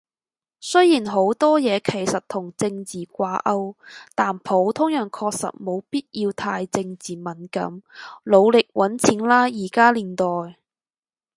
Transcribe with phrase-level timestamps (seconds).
[0.59, 3.75] 雖然好多嘢其實同政治掛鈎，
[4.15, 7.83] 但普通人確實沒必要太政治敏感。
[8.23, 10.25] 努力搵錢喇依家年代